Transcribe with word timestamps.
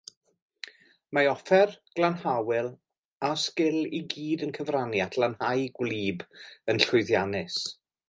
Mae 1.17 1.29
offer, 1.33 1.73
glanhawyr 1.99 2.71
a 3.29 3.31
sgìl 3.43 3.79
i 4.01 4.01
gyd 4.17 4.49
yn 4.49 4.57
cyfrannu 4.59 5.07
at 5.09 5.21
lanhau 5.25 5.71
gwlyb 5.81 6.29
yn 6.75 6.87
llwyddiannus. 6.89 7.65